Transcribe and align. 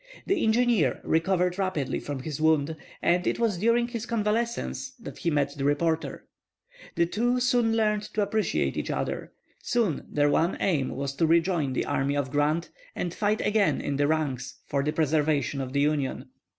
The 0.25 0.43
engineer 0.43 0.99
recovered 1.03 1.59
rapidly 1.59 1.99
from 1.99 2.21
his 2.21 2.41
wound, 2.41 2.75
and 3.03 3.27
it 3.27 3.37
was 3.37 3.59
during 3.59 3.87
his 3.87 4.07
convalescence 4.07 4.93
he 5.19 5.29
met 5.29 5.55
the 5.55 5.63
reporter. 5.63 6.25
The 6.95 7.05
two 7.05 7.39
soon 7.39 7.75
learned 7.75 8.01
to 8.15 8.23
appreciate 8.23 8.77
each 8.77 8.89
other. 8.89 9.31
Soon 9.61 10.07
their 10.09 10.27
one 10.31 10.57
aim 10.59 10.89
was 10.89 11.13
to 11.17 11.27
rejoin 11.27 11.73
the 11.73 11.85
army 11.85 12.17
of 12.17 12.31
Grant 12.31 12.71
and 12.95 13.13
fight 13.13 13.45
again 13.45 13.79
in 13.79 13.97
the 13.97 14.07
ranks 14.07 14.61
for 14.65 14.81
the 14.81 14.91
preservation 14.91 15.61
of 15.61 15.71
the 15.71 15.81
Union. 15.81 16.25